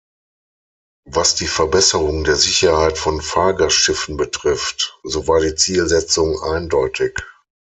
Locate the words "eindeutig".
6.41-7.15